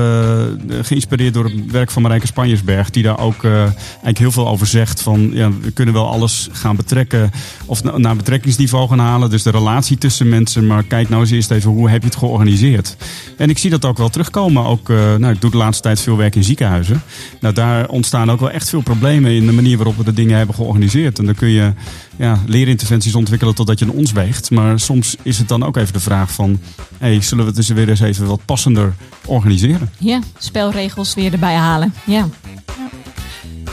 geïnspireerd 0.82 1.34
door 1.34 1.44
het 1.44 1.70
werk 1.70 1.90
van 1.90 2.02
Marijke 2.02 2.26
Spanjersberg. 2.26 2.90
Die 2.90 3.02
daar 3.02 3.18
ook 3.18 3.44
eigenlijk 3.44 4.18
heel 4.18 4.32
veel 4.32 4.48
over 4.48 4.66
zegt. 4.66 5.02
Van 5.02 5.30
ja, 5.32 5.50
we 5.60 5.70
kunnen 5.70 5.94
wel 5.94 6.08
alles 6.10 6.48
gaan 6.52 6.76
betrekken 6.76 7.30
of 7.66 7.82
na- 7.82 7.98
naar 7.98 8.16
betrekkingsniveau 8.16 8.88
gaan 8.88 8.98
halen. 8.98 9.30
Dus 9.30 9.42
de 9.42 9.50
relatie 9.50 9.98
tussen 9.98 10.28
mensen. 10.28 10.66
Maar 10.66 10.82
kijk 10.82 11.08
nou 11.08 11.20
eens 11.20 11.30
eerst 11.30 11.50
even 11.50 11.70
hoe 11.70 11.90
heb 11.90 12.00
je 12.00 12.08
het 12.08 12.16
georganiseerd. 12.16 12.96
En 13.36 13.50
ik 13.50 13.58
zie 13.58 13.70
dat 13.70 13.84
ook 13.84 13.98
wel 13.98 14.08
terugkomen. 14.08 14.64
Ook, 14.64 14.88
nou, 14.88 15.28
ik 15.28 15.40
doe 15.40 15.50
de 15.50 15.56
laatste 15.56 15.82
tijd 15.82 16.00
veel 16.00 16.16
werk 16.16 16.36
in 16.36 16.44
ziekenhuizen. 16.44 17.02
Nou, 17.40 17.54
daar 17.54 17.88
ontstaan 17.88 18.30
ook 18.30 18.40
wel 18.40 18.50
echt 18.50 18.68
veel 18.68 18.82
problemen 18.82 19.32
in 19.32 19.46
de 19.46 19.52
manier 19.52 19.76
waarop 19.76 19.96
we 19.96 20.04
de 20.04 20.12
dingen 20.12 20.36
hebben 20.36 20.54
georganiseerd. 20.54 21.18
En 21.18 21.24
dan 21.24 21.34
kun 21.34 21.48
je 21.48 21.72
ja, 22.18 22.38
leerinterventies 22.58 23.14
ontwikkelen 23.14 23.54
totdat 23.54 23.78
je 23.78 23.84
een 23.84 23.90
ons 23.90 24.12
weegt. 24.12 24.50
Maar 24.50 24.80
soms 24.80 25.16
is 25.22 25.38
het 25.38 25.48
dan 25.48 25.62
ook 25.62 25.76
even 25.76 25.92
de 25.92 26.00
vraag 26.00 26.32
van... 26.32 26.60
Hey, 26.98 27.20
zullen 27.20 27.44
we 27.44 27.50
het 27.50 27.56
dus 27.56 27.68
weer 27.68 27.88
eens 27.88 28.00
even 28.00 28.26
wat 28.26 28.44
passender 28.44 28.94
organiseren? 29.26 29.90
Ja, 29.98 30.20
spelregels 30.38 31.14
weer 31.14 31.32
erbij 31.32 31.54
halen. 31.54 31.94
Ja. 32.04 32.28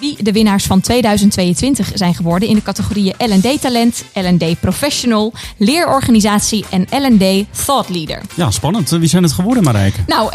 wie 0.00 0.22
de 0.22 0.32
winnaars 0.32 0.64
van 0.64 0.80
2022 0.80 1.90
zijn 1.94 2.14
geworden 2.14 2.48
in 2.48 2.54
de 2.54 2.62
categorieën 2.62 3.14
L&D 3.18 3.60
Talent, 3.60 4.04
L&D 4.12 4.60
Professional, 4.60 5.32
Leerorganisatie 5.56 6.64
en 6.70 6.86
L&D 6.90 7.44
Thought 7.64 7.88
Leader. 7.88 8.22
Ja, 8.34 8.50
spannend. 8.50 8.90
Wie 8.90 9.08
zijn 9.08 9.22
het 9.22 9.32
geworden, 9.32 9.62
Marijke? 9.62 10.00
Nou, 10.06 10.32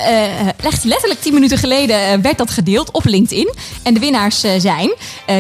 echt 0.58 0.84
letterlijk 0.84 1.22
10 1.22 1.34
minuten 1.34 1.58
geleden 1.58 2.02
eh, 2.02 2.18
werd 2.22 2.38
dat 2.38 2.52
gedeeld 2.52 2.92
op 2.92 3.06
LinkedIn. 3.06 3.54
En 3.84 3.94
de 3.94 4.00
winnaars 4.00 4.44
eh, 4.44 4.52
zijn 4.60 4.94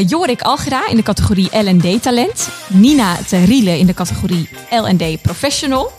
Jorik 0.07 0.41
Algera 0.41 0.87
in 0.89 0.95
de 0.95 1.03
categorie 1.03 1.49
L&D 1.57 2.01
Talent. 2.01 2.49
Nina 2.67 3.17
Teriele 3.27 3.79
in 3.79 3.85
de 3.85 3.93
categorie 3.93 4.49
L&D 4.69 5.21
Professional. 5.21 5.91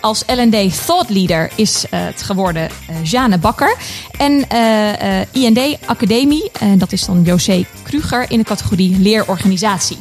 Als 0.00 0.22
L&D 0.26 0.86
Thought 0.86 1.10
Leader 1.10 1.50
is 1.54 1.84
eh, 1.90 2.00
het 2.04 2.22
geworden 2.22 2.68
Jane 3.02 3.38
Bakker. 3.38 3.76
En 4.18 4.48
eh, 4.48 5.42
IND 5.42 5.78
Academie, 5.86 6.50
en 6.52 6.78
dat 6.78 6.92
is 6.92 7.04
dan 7.04 7.22
José 7.22 7.64
Kruger 7.82 8.30
in 8.30 8.38
de 8.38 8.44
categorie 8.44 8.98
Leerorganisatie. 8.98 9.96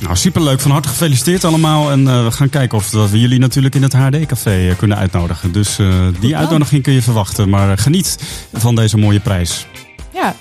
Nou, 0.00 0.16
superleuk. 0.16 0.60
Van 0.60 0.70
harte 0.70 0.88
gefeliciteerd 0.88 1.44
allemaal. 1.44 1.90
En 1.90 2.24
we 2.24 2.30
gaan 2.30 2.50
kijken 2.50 2.78
of 2.78 2.90
we 2.90 3.20
jullie 3.20 3.38
natuurlijk 3.38 3.74
in 3.74 3.82
het 3.82 3.92
HD-café 3.92 4.74
kunnen 4.76 4.96
uitnodigen. 4.96 5.52
Dus 5.52 5.78
die 6.20 6.36
uitnodiging 6.36 6.82
kun 6.82 6.92
je 6.92 7.02
verwachten. 7.02 7.48
Maar 7.48 7.78
geniet 7.78 8.18
van 8.52 8.74
deze 8.74 8.96
mooie 8.96 9.20
prijs. 9.20 9.66
Ja, 10.22 10.34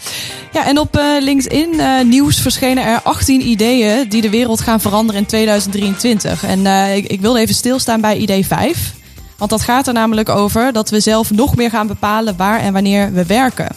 ja 0.51 0.65
en 0.65 0.79
op 0.79 0.97
eh, 0.97 1.05
LinkedIn 1.19 1.79
eh, 1.79 2.03
nieuws 2.03 2.39
verschenen 2.39 2.83
er 2.83 3.01
18 3.01 3.47
ideeën 3.47 4.09
die 4.09 4.21
de 4.21 4.29
wereld 4.29 4.61
gaan 4.61 4.81
veranderen 4.81 5.21
in 5.21 5.27
2023. 5.27 6.43
En 6.43 6.65
eh, 6.65 6.95
ik, 6.95 7.05
ik 7.05 7.21
wilde 7.21 7.39
even 7.39 7.55
stilstaan 7.55 8.01
bij 8.01 8.17
idee 8.17 8.45
5. 8.45 8.93
Want 9.37 9.49
dat 9.49 9.61
gaat 9.61 9.87
er 9.87 9.93
namelijk 9.93 10.29
over 10.29 10.73
dat 10.73 10.89
we 10.89 10.99
zelf 10.99 11.31
nog 11.31 11.55
meer 11.55 11.69
gaan 11.69 11.87
bepalen 11.87 12.37
waar 12.37 12.59
en 12.59 12.73
wanneer 12.73 13.13
we 13.13 13.25
werken. 13.25 13.75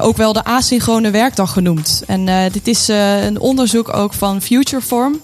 Ook 0.00 0.16
wel 0.16 0.32
de 0.32 0.44
asynchrone 0.44 1.10
werkdag 1.10 1.52
genoemd. 1.52 2.02
En 2.06 2.50
dit 2.52 2.68
is 2.68 2.88
een 2.88 3.40
onderzoek 3.40 3.94
ook 3.94 4.12
van 4.12 4.42
Futureform. 4.42 5.20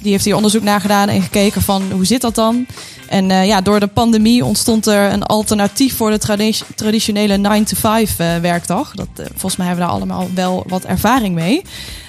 Die 0.00 0.12
heeft 0.12 0.24
hier 0.24 0.36
onderzoek 0.36 0.62
naar 0.62 0.80
gedaan 0.80 1.08
en 1.08 1.22
gekeken 1.22 1.62
van 1.62 1.82
hoe 1.92 2.06
zit 2.06 2.20
dat 2.20 2.34
dan? 2.34 2.66
En 3.08 3.30
eh, 3.30 3.46
ja, 3.46 3.60
door 3.60 3.80
de 3.80 3.86
pandemie 3.86 4.44
ontstond 4.44 4.86
er 4.86 5.12
een 5.12 5.22
alternatief 5.22 5.96
voor 5.96 6.10
de 6.10 6.18
tradi- 6.18 6.62
traditionele 6.74 7.36
9-to-5 7.36 8.18
eh, 8.18 8.36
werkdag. 8.36 8.94
Dat, 8.94 9.08
eh, 9.16 9.26
volgens 9.30 9.56
mij 9.56 9.66
hebben 9.66 9.84
we 9.84 9.90
daar 9.90 10.00
allemaal 10.00 10.28
wel 10.34 10.64
wat 10.68 10.84
ervaring 10.84 11.34
mee. 11.34 11.62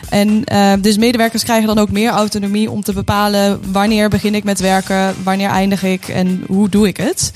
En 0.10 0.44
dus 0.82 0.98
medewerkers 0.98 1.44
krijgen 1.44 1.68
dan 1.68 1.80
ook 1.80 1.92
meer 1.92 2.10
autonomie 2.10 2.72
om 2.72 2.84
te 2.84 2.94
bepalen 2.94 3.60
wanneer 3.72 4.10
begin 4.10 4.36
ik 4.36 4.44
met 4.44 4.60
werken, 4.60 5.16
wanneer 5.24 5.50
eindig 5.50 5.84
ik 5.84 6.08
en 6.08 6.44
hoe 6.48 6.70
doe 6.70 6.88
ik 6.88 6.98
het. 6.98 7.32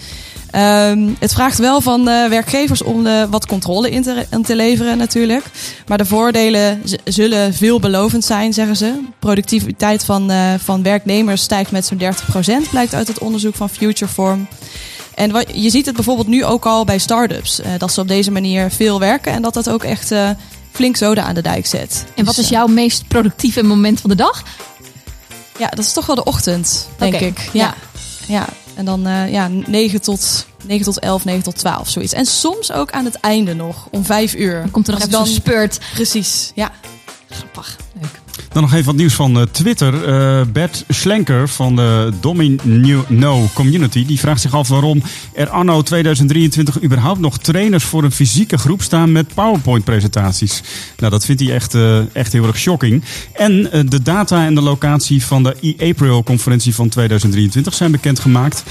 Ehm, 0.51 1.09
het 1.19 1.33
vraagt 1.33 1.57
wel 1.57 1.81
van 1.81 2.07
eh, 2.07 2.29
werkgevers 2.29 2.81
om 2.83 3.03
de, 3.03 3.27
wat 3.29 3.45
controle 3.45 3.89
in 3.89 4.03
te, 4.03 4.25
in 4.31 4.43
te 4.43 4.55
leveren 4.55 4.97
natuurlijk. 4.97 5.45
Maar 5.87 5.97
de 5.97 6.05
voordelen 6.05 6.81
zullen 7.03 7.53
veelbelovend 7.53 8.25
zijn, 8.25 8.53
zeggen 8.53 8.75
ze. 8.75 8.99
Productiviteit 9.19 10.05
van, 10.05 10.31
eh, 10.31 10.53
van 10.57 10.83
werknemers 10.83 11.41
stijgt 11.41 11.71
met 11.71 11.85
zo'n 11.85 11.97
30%, 11.97 12.69
blijkt 12.69 12.93
uit 12.93 13.07
het 13.07 13.19
onderzoek 13.19 13.55
van 13.55 13.69
Futureform. 13.69 14.47
En 15.19 15.31
wat, 15.31 15.45
je 15.53 15.69
ziet 15.69 15.85
het 15.85 15.95
bijvoorbeeld 15.95 16.27
nu 16.27 16.45
ook 16.45 16.65
al 16.65 16.85
bij 16.85 16.97
start-ups. 16.97 17.59
eh, 17.59 17.71
dat 17.77 17.93
ze 17.93 18.01
op 18.01 18.07
deze 18.07 18.31
manier 18.31 18.71
veel 18.71 18.99
werken 18.99 19.31
en 19.31 19.41
dat 19.41 19.53
dat 19.53 19.69
ook 19.69 19.83
echt 19.83 20.11
eh, 20.11 20.29
flink 20.71 20.95
zoden 20.95 21.23
aan 21.23 21.35
de 21.35 21.41
dijk 21.41 21.65
zet. 21.65 22.05
En 22.15 22.25
wat 22.25 22.35
Dus, 22.35 22.43
is 22.43 22.51
eh, 22.51 22.57
jouw 22.57 22.67
meest 22.67 23.07
productieve 23.07 23.63
moment 23.63 24.01
van 24.01 24.09
de 24.09 24.15
dag? 24.15 24.43
Ja, 25.57 25.67
dat 25.67 25.85
is 25.85 25.93
toch 25.93 26.05
wel 26.05 26.15
de 26.15 26.23
ochtend, 26.23 26.87
denk 26.97 27.13
ik. 27.15 27.49
Ja. 27.53 27.73
ja. 28.27 28.45
En 28.79 28.85
dan 28.85 29.07
eh, 29.07 29.31
ja, 29.31 29.47
9 29.47 30.01
tot, 30.01 30.45
9 30.65 30.85
tot 30.85 30.99
11, 30.99 31.25
9 31.25 31.43
tot 31.43 31.57
12, 31.57 31.89
zoiets. 31.89 32.13
En 32.13 32.25
soms 32.25 32.71
ook 32.71 32.91
aan 32.91 33.05
het 33.05 33.15
einde 33.15 33.53
nog, 33.53 33.87
om 33.91 34.05
5 34.05 34.35
uur. 34.35 34.61
Dan 34.61 34.71
komt 34.71 34.87
er 34.87 34.93
nog 34.93 35.01
even 35.01 35.19
ik 35.19 35.25
zo'n 35.25 35.35
spurt. 35.35 35.79
Precies, 35.93 36.51
ja. 36.55 36.71
Grappig. 37.29 37.77
Leuk. 38.01 38.18
Dan 38.51 38.61
nog 38.61 38.73
even 38.73 38.85
wat 38.85 38.95
nieuws 38.95 39.13
van 39.13 39.39
eh, 39.39 39.43
Twitter. 39.51 40.03
Eh, 40.03 40.45
Bert 40.53 40.85
Schlenker 40.87 41.49
van 41.49 41.75
de 41.75 42.11
Domino 42.19 43.49
Community. 43.53 44.05
Die 44.05 44.19
vraagt 44.19 44.41
zich 44.41 44.53
af 44.53 44.67
waarom 44.67 45.03
er 45.33 45.49
anno 45.49 45.81
2023 45.81 46.83
überhaupt 46.83 47.19
nog 47.19 47.37
trainers 47.37 47.83
voor 47.83 48.03
een 48.03 48.11
fysieke 48.11 48.57
groep 48.57 48.81
staan 48.81 49.11
met 49.11 49.33
PowerPoint-presentaties. 49.33 50.61
Nou, 50.97 51.11
dat 51.11 51.25
vindt 51.25 51.41
hij 51.41 51.53
echt, 51.53 51.73
eh, 51.73 52.15
echt 52.15 52.33
heel 52.33 52.47
erg 52.47 52.57
shocking. 52.57 53.03
En 53.33 53.69
de 53.89 54.01
data 54.01 54.45
en 54.45 54.55
de 54.55 54.61
locatie 54.61 55.23
van 55.23 55.43
de 55.43 55.55
e-April-conferentie 55.61 56.75
van 56.75 56.89
2023 56.89 57.73
zijn 57.73 57.91
bekendgemaakt. 57.91 58.63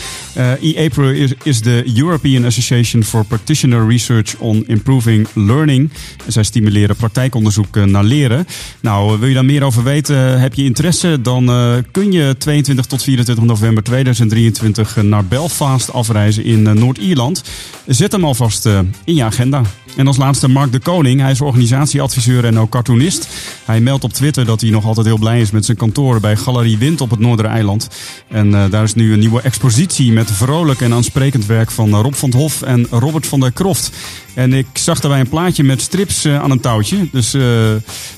E-April 0.60 1.10
is, 1.10 1.32
is 1.42 1.60
de 1.60 1.92
European 1.96 2.44
Association 2.44 3.02
for 3.02 3.24
Practitioner 3.24 3.88
Research 3.88 4.36
on 4.38 4.64
Improving 4.66 5.28
Learning. 5.34 5.90
Zij 6.26 6.42
stimuleren 6.42 6.96
praktijkonderzoek 6.96 7.74
naar 7.86 8.04
leren. 8.04 8.46
Nou, 8.80 9.18
wil 9.18 9.28
je 9.28 9.34
daar 9.34 9.44
meer 9.44 9.62
over 9.62 9.67
weten? 9.76 10.34
eh, 10.34 10.40
Heb 10.40 10.54
je 10.54 10.64
interesse? 10.64 11.18
Dan 11.22 11.48
eh, 11.48 11.72
kun 11.90 12.12
je 12.12 12.34
22 12.38 12.86
tot 12.86 13.02
24 13.02 13.44
november 13.44 13.82
2023 13.82 14.96
eh, 14.96 15.04
naar 15.04 15.24
Belfast 15.24 15.92
afreizen 15.92 16.44
in 16.44 16.62
Noord-Ierland. 16.62 17.42
Zet 17.86 18.12
hem 18.12 18.24
alvast 18.24 18.66
in 19.04 19.14
je 19.14 19.24
agenda. 19.24 19.62
En 19.96 20.06
als 20.06 20.16
laatste 20.16 20.48
Mark 20.48 20.72
de 20.72 20.78
Koning. 20.78 21.20
Hij 21.20 21.30
is 21.30 21.40
organisatieadviseur 21.40 22.44
en 22.44 22.58
ook 22.58 22.70
cartoonist. 22.70 23.28
Hij 23.64 23.80
meldt 23.80 24.04
op 24.04 24.12
Twitter 24.12 24.44
dat 24.44 24.60
hij 24.60 24.70
nog 24.70 24.84
altijd 24.84 25.06
heel 25.06 25.18
blij 25.18 25.40
is 25.40 25.50
met 25.50 25.64
zijn 25.64 25.76
kantoor 25.76 26.20
bij 26.20 26.36
Galerie 26.36 26.78
Wind 26.78 27.00
op 27.00 27.10
het 27.10 27.18
Noordereiland. 27.18 27.88
En 28.28 28.50
daar 28.50 28.82
is 28.82 28.94
nu 28.94 29.12
een 29.12 29.18
nieuwe 29.18 29.40
expositie 29.40 30.12
met 30.12 30.30
vrolijk 30.30 30.80
en 30.80 30.92
aansprekend 30.92 31.46
werk 31.46 31.70
van 31.70 31.94
Rob 31.94 32.14
van 32.14 32.32
Hof 32.32 32.62
en 32.62 32.86
Robert 32.90 33.26
van 33.26 33.40
der 33.40 33.52
Kroft. 33.52 33.90
En 34.34 34.52
ik 34.52 34.66
zag 34.72 35.00
daarbij 35.00 35.20
een 35.20 35.28
plaatje 35.28 35.64
met 35.64 35.80
strips 35.80 36.26
aan 36.26 36.50
een 36.50 36.60
touwtje. 36.60 37.08
Dus 37.12 37.36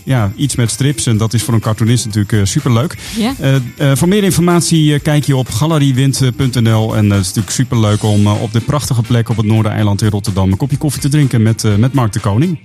ja, 0.05 0.33
iets 0.37 0.55
met 0.57 0.71
strips. 0.71 1.07
En 1.07 1.17
dat 1.17 1.35
is 1.35 1.40
voor 1.43 1.55
een 1.55 1.61
cartoonist 1.61 2.05
natuurlijk 2.05 2.33
eh, 2.33 2.41
superleuk. 2.45 2.97
Eh, 3.19 3.55
eh, 3.55 3.61
voor 3.97 4.09
meer 4.09 4.25
informatie 4.25 4.99
kijk 4.99 5.25
je 5.25 5.37
op 5.37 5.49
galeriewind.nl. 5.49 6.97
En 6.97 7.11
het 7.11 7.21
is 7.21 7.27
natuurlijk 7.27 7.55
superleuk 7.55 8.03
om 8.03 8.27
op 8.27 8.53
dit 8.53 8.65
prachtige 8.65 9.03
plek 9.03 9.29
op 9.29 9.37
het 9.37 9.47
Noordereiland 9.47 10.03
in 10.03 10.11
Rotterdam 10.11 10.51
een 10.51 10.57
kopje 10.57 10.79
koffie 10.79 11.03
te 11.03 11.09
drinken 11.09 11.43
met, 11.43 11.79
met 11.79 11.93
Mark 11.93 12.13
de 12.13 12.21
Koning. 12.21 12.59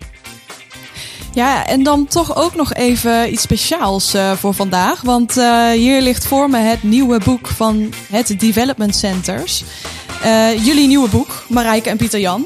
Ja, 1.34 1.68
en 1.68 1.84
dan 1.84 2.08
toch 2.08 2.36
ook 2.36 2.56
nog 2.56 2.74
even 2.74 3.32
iets 3.32 3.42
speciaals 3.42 4.16
voor 4.36 4.54
vandaag. 4.54 5.02
Want 5.02 5.34
hier 5.76 6.02
ligt 6.02 6.26
voor 6.26 6.50
me 6.50 6.58
het 6.58 6.84
nieuwe 6.84 7.20
boek 7.24 7.48
van 7.48 7.94
het 8.10 8.36
Development 8.40 8.96
Centers. 8.96 9.64
Jullie 10.64 10.88
nieuwe 10.88 11.10
boek, 11.10 11.46
Marijke 11.50 11.90
en 11.90 11.98
Pieter 11.98 12.20
Jan. 12.20 12.46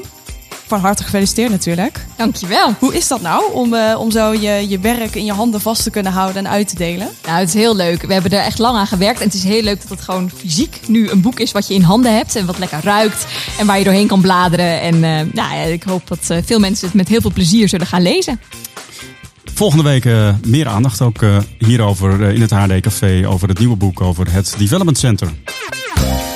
Van 0.70 0.80
harte 0.80 1.04
gefeliciteerd 1.04 1.50
natuurlijk. 1.50 2.06
Dankjewel. 2.16 2.74
Hoe 2.78 2.94
is 2.94 3.08
dat 3.08 3.20
nou 3.20 3.52
om, 3.52 3.74
eh, 3.74 4.00
om 4.00 4.10
zo 4.10 4.32
je, 4.32 4.68
je 4.68 4.78
werk 4.78 5.14
in 5.14 5.24
je 5.24 5.32
handen 5.32 5.60
vast 5.60 5.82
te 5.82 5.90
kunnen 5.90 6.12
houden 6.12 6.44
en 6.44 6.50
uit 6.50 6.68
te 6.68 6.74
delen? 6.74 7.08
Nou, 7.26 7.38
het 7.38 7.48
is 7.48 7.54
heel 7.54 7.76
leuk. 7.76 8.02
We 8.02 8.12
hebben 8.12 8.30
er 8.30 8.44
echt 8.44 8.58
lang 8.58 8.76
aan 8.76 8.86
gewerkt. 8.86 9.18
En 9.20 9.26
het 9.26 9.34
is 9.34 9.44
heel 9.44 9.62
leuk 9.62 9.80
dat 9.80 9.88
het 9.88 10.00
gewoon 10.00 10.30
fysiek 10.36 10.80
nu 10.86 11.08
een 11.08 11.20
boek 11.20 11.40
is 11.40 11.52
wat 11.52 11.68
je 11.68 11.74
in 11.74 11.82
handen 11.82 12.14
hebt. 12.16 12.36
En 12.36 12.46
wat 12.46 12.58
lekker 12.58 12.80
ruikt. 12.82 13.26
En 13.58 13.66
waar 13.66 13.78
je 13.78 13.84
doorheen 13.84 14.06
kan 14.06 14.20
bladeren. 14.20 14.80
En 14.80 14.94
eh, 14.94 15.10
nou, 15.32 15.54
ja, 15.54 15.62
ik 15.62 15.82
hoop 15.82 16.08
dat 16.08 16.30
eh, 16.30 16.38
veel 16.44 16.58
mensen 16.58 16.86
het 16.86 16.96
met 16.96 17.08
heel 17.08 17.20
veel 17.20 17.32
plezier 17.32 17.68
zullen 17.68 17.86
gaan 17.86 18.02
lezen. 18.02 18.40
Volgende 19.54 19.84
week 19.84 20.04
eh, 20.04 20.34
meer 20.46 20.68
aandacht 20.68 21.00
ook 21.00 21.22
eh, 21.22 21.38
hierover 21.58 22.20
in 22.20 22.40
het 22.40 22.50
HD 22.50 22.80
Café. 22.80 23.28
Over 23.28 23.48
het 23.48 23.58
nieuwe 23.58 23.76
boek 23.76 24.00
over 24.00 24.32
het 24.32 24.54
Development 24.58 24.98
Center. 24.98 25.28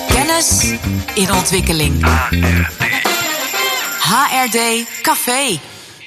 Kennis 0.09 0.73
in 1.15 1.33
ontwikkeling. 1.33 2.05
HRD 4.09 4.59
Café. 5.03 5.59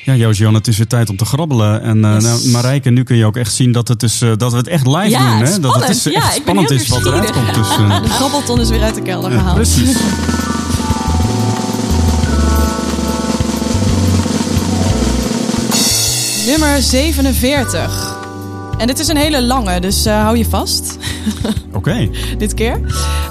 Ja, 0.03 0.13
Joost-Jan, 0.15 0.53
het 0.53 0.67
is 0.67 0.77
weer 0.77 0.87
tijd 0.87 1.09
om 1.09 1.17
te 1.17 1.25
grabbelen. 1.25 1.81
En 1.81 2.05
eh 2.05 2.13
Yes. 2.13 2.23
nou, 2.23 2.47
Marijke, 2.49 2.89
nu 2.89 3.03
kun 3.03 3.15
je 3.17 3.25
ook 3.25 3.37
echt 3.37 3.53
zien 3.53 3.71
dat, 3.71 3.87
het 3.87 4.03
is, 4.03 4.21
eh, 4.21 4.31
dat 4.37 4.51
we 4.51 4.57
het 4.57 4.67
echt 4.67 4.87
live 4.87 5.09
Ja, 5.09 5.37
doen. 5.37 5.47
Hè? 5.47 5.59
Dat 5.59 5.75
het 5.75 5.89
is, 5.89 6.03
Ja, 6.03 6.11
echt 6.11 6.25
ik 6.25 6.31
ben 6.31 6.41
spannend 6.41 6.69
heel 6.69 6.77
is 6.79 6.87
wat 6.87 7.05
eruit 7.05 7.31
komt. 7.31 7.53
Dus, 7.53 7.69
eh, 7.69 8.01
De 8.03 8.09
grabbelton 8.09 8.59
is 8.61 8.69
weer 8.69 8.81
uit 8.81 8.95
de 8.95 9.01
kelder 9.01 9.31
ja, 9.31 9.37
gehaald. 9.37 9.55
precies. 9.55 9.97
Nummer 16.45 16.81
47. 16.81 18.16
En 18.77 18.87
dit 18.87 18.99
is 18.99 19.07
een 19.07 19.17
hele 19.17 19.41
lange, 19.41 19.79
dus 19.79 20.05
eh, 20.05 20.21
hou 20.21 20.37
je 20.37 20.45
vast. 20.45 20.97
Oké. 21.73 22.09
dit 22.37 22.53
keer. 22.53 22.79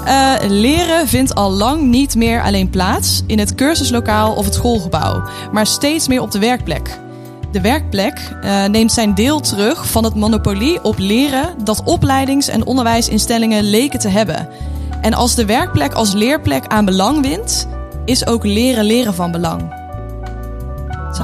Eh, 0.05 0.33
leren 0.47 1.07
vindt 1.07 1.35
al 1.35 1.51
lang 1.51 1.81
niet 1.81 2.15
meer 2.15 2.43
alleen 2.43 2.69
plaats 2.69 3.23
in 3.27 3.39
het 3.39 3.55
cursuslokaal 3.55 4.33
of 4.33 4.45
het 4.45 4.53
schoolgebouw, 4.53 5.23
maar 5.51 5.67
steeds 5.67 6.07
meer 6.07 6.21
op 6.21 6.31
de 6.31 6.39
werkplek. 6.39 6.99
De 7.51 7.61
werkplek 7.61 8.37
eh, 8.41 8.65
neemt 8.65 8.91
zijn 8.91 9.15
deel 9.15 9.39
terug 9.39 9.87
van 9.87 10.03
het 10.03 10.15
monopolie 10.15 10.83
op 10.83 10.97
leren 10.97 11.55
dat 11.63 11.83
opleidings- 11.83 12.47
en 12.47 12.65
onderwijsinstellingen 12.65 13.63
leken 13.63 13.99
te 13.99 14.09
hebben. 14.09 14.49
En 15.01 15.13
als 15.13 15.35
de 15.35 15.45
werkplek 15.45 15.93
als 15.93 16.13
leerplek 16.13 16.67
aan 16.67 16.85
belang 16.85 17.21
wint, 17.21 17.67
is 18.05 18.27
ook 18.27 18.43
leren 18.45 18.85
leren 18.85 19.13
van 19.13 19.31
belang. 19.31 19.86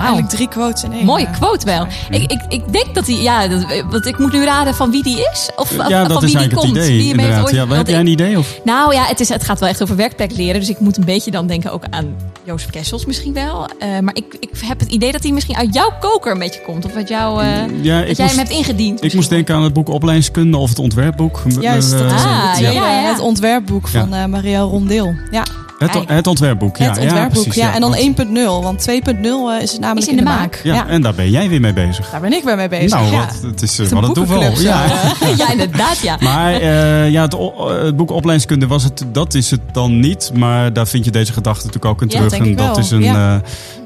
Eigenlijk 0.01 0.29
drie 0.29 0.47
quotes 0.47 0.83
in 0.83 0.93
één. 0.93 1.05
Mooie 1.05 1.29
quote 1.29 1.65
wel. 1.65 1.87
Ik, 2.09 2.31
ik, 2.31 2.41
ik 2.49 2.73
denk 2.73 2.95
dat 2.95 3.07
hij, 3.07 3.15
ja, 3.21 3.47
dat, 3.47 3.65
want 3.89 4.05
ik 4.05 4.17
moet 4.19 4.31
nu 4.33 4.43
raden 4.43 4.75
van 4.75 4.91
wie 4.91 5.03
die 5.03 5.17
is. 5.31 5.49
Of 5.55 5.71
van- 5.71 5.87
Ja, 5.89 5.99
van 5.99 6.07
dat 6.09 6.17
wie 6.19 6.25
is 6.25 6.31
die 6.31 6.39
eigenlijk 6.39 6.53
komt. 6.53 6.75
het 6.77 6.85
idee. 6.85 6.97
Wie 6.97 7.09
hem 7.09 7.19
heeft 7.19 7.29
Inderdaad. 7.29 7.45
ooit- 7.45 7.55
Ja, 7.55 7.65
want 7.65 7.77
heb 7.77 7.87
jij 7.87 7.99
een 7.99 8.07
idee? 8.07 8.37
Of? 8.37 8.59
Nou 8.63 8.93
ja, 8.93 9.03
het, 9.05 9.19
is, 9.19 9.29
het 9.29 9.43
gaat 9.43 9.59
wel 9.59 9.69
echt 9.69 9.81
over 9.81 9.95
werkplek 9.95 10.35
leren. 10.35 10.59
Dus 10.59 10.69
ik 10.69 10.79
moet 10.79 10.97
een 10.97 11.05
beetje 11.05 11.31
dan 11.31 11.47
denken 11.47 11.71
ook 11.71 11.83
aan 11.89 12.15
Jozef 12.43 12.69
Kessels 12.69 13.05
misschien 13.05 13.33
wel. 13.33 13.67
Eh, 13.79 13.99
maar 13.99 14.15
ik, 14.15 14.25
ik 14.39 14.49
heb 14.65 14.79
het 14.79 14.89
idee 14.91 15.11
dat 15.11 15.23
hij 15.23 15.31
misschien 15.31 15.55
uit 15.55 15.73
jouw 15.73 15.89
koker 15.99 16.31
een 16.31 16.39
beetje 16.39 16.61
komt. 16.61 16.85
Of 16.85 16.95
uit 16.95 17.07
jouw, 17.09 17.39
eh, 17.39 17.47
Ja, 17.81 17.99
dat 17.99 18.09
ik 18.09 18.15
jij 18.17 18.25
moest, 18.25 18.37
hem 18.37 18.37
hebt 18.37 18.49
ingediend. 18.49 19.03
ik 19.03 19.13
moest 19.13 19.29
denken 19.29 19.55
aan 19.55 19.63
het 19.63 19.73
boek 19.73 19.89
Opleidingskunde 19.89 20.57
of 20.57 20.69
het 20.69 20.79
ontwerpboek. 20.79 21.41
Juist, 21.59 21.91
dat 21.91 21.99
Eh, 22.01 22.15
is 22.15 22.23
Ah, 22.23 22.49
het, 22.51 22.59
ja, 22.59 22.71
ja, 22.71 23.01
ja. 23.01 23.09
het 23.11 23.19
ontwerpboek 23.19 23.87
van 23.87 24.13
eh 24.13 24.25
Marielle 24.25 24.65
Rondeel. 24.69 25.15
Ja, 25.31 25.43
het, 25.87 26.03
het 26.07 26.27
ontwerpboek, 26.27 26.77
ja. 26.77 26.85
het 26.85 26.95
ja, 26.95 27.01
ontwerpboek. 27.01 27.43
precies, 27.43 27.61
ja, 27.61 27.73
en 27.73 27.81
dan 27.81 27.89
want- 27.89 28.01
1.0, 28.01 28.63
want 28.63 28.81
2.0 28.89 29.49
eh, 29.49 29.61
is 29.61 29.71
het 29.71 29.79
namelijk 29.81 30.05
Is 30.05 30.11
in 30.11 30.17
de 30.17 30.23
maak. 30.23 30.61
Ja, 30.63 30.87
en 30.87 31.01
daar 31.01 31.13
ben 31.13 31.29
jij 31.29 31.49
weer 31.49 31.59
mee 31.61 31.73
bezig. 31.73 32.09
Daar 32.09 32.21
ben 32.21 32.33
ik 32.33 32.43
weer 32.43 32.55
mee 32.55 32.69
bezig. 32.69 32.89
nou, 32.99 33.11
ja. 33.11 33.17
wat, 33.17 33.39
het 33.51 33.61
is 33.61 33.77
Het 33.77 33.85
is 33.85 33.91
een 33.91 33.99
wat 33.99 34.07
een 34.07 34.13
toeval. 34.13 34.59
Ja. 34.59 34.83
eh. 34.85 35.37
ja, 35.41 35.51
inderdaad, 35.51 35.99
ja. 35.99 36.17
Maar 36.19 36.53
eh, 36.53 37.09
ja, 37.11 37.21
het, 37.21 37.95
boek 37.95 38.11
Opleidingskunde 38.11 38.67
was 38.67 38.83
het, 38.83 39.05
dat 39.11 39.33
is 39.33 39.51
het 39.51 39.61
dan 39.71 39.99
niet. 39.99 40.31
Maar 40.33 40.73
daar 40.73 40.87
vind 40.87 41.05
je 41.05 41.11
deze 41.11 41.33
gedachte 41.33 41.65
natuurlijk 41.65 41.93
ook 41.93 42.01
in 42.01 42.07
Ja, 42.09 42.27
terug. 42.27 42.47
en 42.47 42.55
dat 42.55 42.65
wel, 42.67 42.77
is 42.77 42.91
een, 42.91 43.01
ja. 43.01 43.35
eh, 43.35 43.41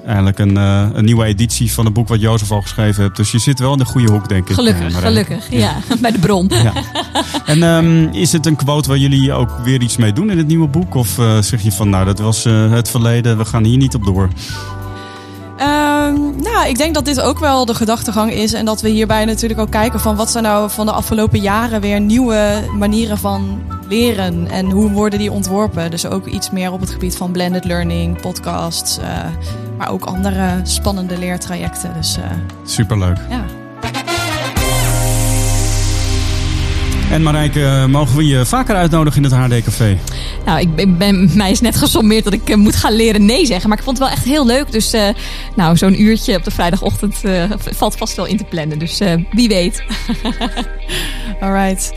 eigenlijk 0.08 0.40
een, 0.40 0.58
eh, 0.58 0.86
een 0.94 1.06
nieuwe 1.06 1.26
editie 1.26 1.72
van 1.74 1.86
het 1.86 1.94
boek 1.94 2.08
wat 2.08 2.22
Jozef 2.22 2.52
al 2.52 2.62
geschreven 2.62 3.04
heeft. 3.04 3.16
Dus 3.16 3.32
je 3.32 3.40
zit 3.40 3.60
wel 3.60 3.72
in 3.72 3.78
de 3.78 3.86
goede 3.86 4.12
hoek, 4.12 4.30
denk 4.30 4.42
ik. 4.44 4.50
eh, 4.50 4.56
Gelukkig, 4.56 4.94
Marijn. 4.94 5.02
gelukkig. 5.02 5.52
Ja, 5.52 5.74
bij 6.02 6.12
de 6.12 6.20
bron. 6.20 6.50
Ja. 6.50 6.74
En 7.46 7.64
ehm, 7.64 8.08
is 8.14 8.32
het 8.32 8.46
een 8.46 8.56
quote 8.56 8.90
waar 8.90 8.98
jullie 8.98 9.34
ook 9.34 9.50
weer 9.64 9.82
iets 9.82 9.98
mee 9.98 10.14
doen 10.14 10.30
in 10.32 10.38
het 10.38 10.48
nieuwe 10.48 10.68
boek? 10.68 10.96
Of 10.96 11.20
eh, 11.20 11.42
zeg 11.42 11.62
je 11.62 11.72
van, 11.72 11.90
nou, 11.90 12.06
dat 12.06 12.20
was 12.20 12.46
eh, 12.46 12.72
het 12.72 12.90
verleden, 12.90 13.38
we 13.38 13.46
gaan 13.46 13.64
hier 13.64 13.78
niet 13.78 13.96
op 13.96 14.06
door? 14.06 14.30
Ehm, 15.58 16.14
nou, 16.42 16.68
ik 16.68 16.78
denk 16.78 16.94
dat 16.94 17.06
dit 17.06 17.22
ook 17.22 17.40
wel 17.40 17.66
de 17.66 17.74
gedachtegang 17.74 18.32
is. 18.32 18.54
En 18.54 18.66
dat 18.66 18.82
we 18.82 18.90
hierbij 18.90 19.26
natuurlijk 19.26 19.60
ook 19.60 19.72
kijken 19.72 20.00
van 20.00 20.16
wat 20.16 20.30
zijn 20.32 20.44
nou 20.44 20.70
van 20.70 20.86
de 20.86 20.92
afgelopen 20.92 21.40
jaren 21.40 21.82
weer 21.82 22.00
nieuwe 22.02 22.64
manieren 22.78 23.18
van 23.18 23.62
leren. 23.90 24.48
En 24.52 24.72
hoe 24.72 24.92
worden 24.92 25.20
die 25.20 25.32
ontworpen. 25.32 25.92
Dus 25.92 26.06
ook 26.08 26.26
iets 26.26 26.50
meer 26.50 26.72
op 26.72 26.80
het 26.80 26.90
gebied 26.90 27.18
van 27.18 27.32
blended 27.32 27.66
learning, 27.66 28.22
podcasts. 28.22 28.98
eh, 28.98 29.06
maar 29.78 29.90
ook 29.90 30.06
andere 30.06 30.60
spannende 30.64 31.18
leertrajecten. 31.18 31.94
Dus 31.94 32.18
eh, 32.18 32.24
Superleuk. 32.66 33.18
ja. 33.30 33.44
En 37.12 37.24
Marijke, 37.24 37.86
mogen 37.90 38.18
we 38.18 38.26
je 38.26 38.46
vaker 38.46 38.76
uitnodigen 38.76 39.24
in 39.24 39.32
het 39.32 39.40
HD-café? 39.40 39.98
Nou, 40.46 40.60
ik 40.60 40.76
ben, 40.76 40.98
ben- 40.98 41.30
mij 41.34 41.52
is 41.52 41.62
net 41.62 41.76
gesommeerd 41.76 42.24
dat 42.24 42.34
ik 42.34 42.50
eh, 42.50 42.56
moet 42.56 42.76
gaan 42.76 42.94
leren 42.94 43.26
nee 43.26 43.46
zeggen. 43.46 43.70
Maar 43.70 43.78
ik 43.78 43.84
vond 43.84 43.98
het 43.98 44.08
wel 44.08 44.16
echt 44.18 44.26
heel 44.26 44.46
leuk. 44.46 44.72
Dus 44.72 44.94
eh, 44.94 45.08
nou, 45.56 45.78
zo'n 45.78 46.02
uurtje 46.02 46.36
op 46.36 46.44
de 46.44 46.52
vrijdagochtend 46.52 47.16
eh, 47.24 47.44
valt 47.58 47.98
vast 47.98 48.16
wel 48.16 48.26
in 48.26 48.38
te 48.38 48.44
plannen. 48.44 48.80
Dus 48.80 49.00
eh, 49.00 49.14
wie 49.32 49.48
weet. 49.48 49.84
Alright. 51.42 51.94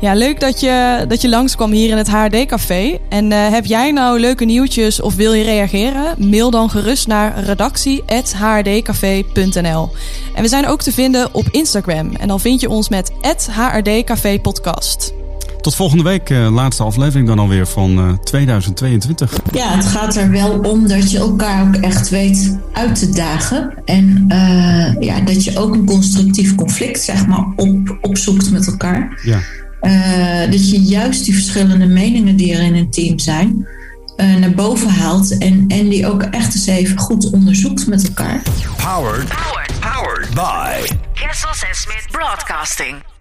Ja, 0.00 0.14
leuk 0.14 0.40
dat 0.40 0.60
je, 0.60 1.04
dat 1.08 1.20
je 1.20 1.28
langskwam 1.28 1.70
hier 1.70 1.90
in 1.90 1.96
het 1.96 2.10
HRD-café. 2.10 2.98
En 3.08 3.32
eh, 3.32 3.48
heb 3.48 3.64
jij 3.64 3.90
nou 3.90 4.20
leuke 4.20 4.44
nieuwtjes 4.44 5.00
of 5.00 5.14
wil 5.14 5.32
je 5.32 5.44
reageren? 5.44 6.30
Mail 6.30 6.50
dan 6.50 6.70
gerust 6.70 7.06
naar 7.06 7.44
redactie.hrdcafé.nl 7.44 9.90
En 10.34 10.42
we 10.42 10.48
zijn 10.48 10.66
ook 10.66 10.82
te 10.82 10.92
vinden 10.92 11.34
op 11.34 11.48
Instagram. 11.50 12.14
En 12.16 12.28
dan 12.28 12.40
vind 12.40 12.60
je 12.60 12.68
ons 12.68 12.88
met 12.88 13.12
HRD 13.50 14.04
Podcast. 14.52 15.12
Tot 15.60 15.74
volgende 15.74 16.02
week, 16.02 16.30
eh, 16.30 16.52
laatste 16.54 16.82
aflevering 16.82 17.26
dan 17.28 17.38
alweer 17.38 17.66
van 17.66 17.98
eh, 17.98 18.12
2022. 18.12 19.40
Ja, 19.52 19.76
het 19.76 19.86
gaat 19.86 20.16
er 20.16 20.30
wel 20.30 20.58
om 20.58 20.88
dat 20.88 21.10
je 21.10 21.18
elkaar 21.18 21.66
ook 21.66 21.74
echt 21.74 22.08
weet 22.08 22.58
uit 22.72 22.98
te 22.98 23.10
dagen. 23.10 23.74
En 23.84 24.24
eh, 24.28 25.00
ja, 25.00 25.20
dat 25.20 25.44
je 25.44 25.58
ook 25.58 25.74
een 25.74 25.84
constructief 25.84 26.54
conflict 26.54 27.00
zeg 27.00 27.26
maar, 27.26 27.46
op, 27.56 27.98
opzoekt 28.00 28.50
met 28.50 28.66
elkaar. 28.66 29.20
Ja. 29.22 29.40
Eh, 29.80 30.50
dat 30.50 30.70
je 30.70 30.80
juist 30.80 31.24
die 31.24 31.34
verschillende 31.34 31.86
meningen 31.86 32.36
die 32.36 32.54
er 32.54 32.62
in 32.62 32.74
een 32.74 32.90
team 32.90 33.18
zijn, 33.18 33.68
eh, 34.16 34.34
naar 34.34 34.54
boven 34.54 34.88
haalt. 34.88 35.38
En, 35.38 35.64
en 35.68 35.88
die 35.88 36.06
ook 36.06 36.22
echt 36.22 36.54
eens 36.54 36.66
even 36.66 36.98
goed 36.98 37.30
onderzoekt 37.30 37.86
met 37.86 38.08
elkaar. 38.08 38.42
Powered, 38.76 39.28
Powered 39.28 39.80
powered 39.80 40.34
by 40.34 40.96
Kessels 41.14 41.62
en 41.62 41.74
Smith 41.74 42.06
Broadcasting. 42.10 43.11